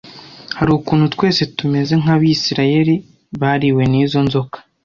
Hari 0.57 0.71
ukuntu 0.77 1.05
twese 1.13 1.41
tumeze 1.57 1.93
nk’Abisirayeli 2.01 2.95
bariwe 3.41 3.83
n’izo 3.91 4.19
nzoka 4.27 4.57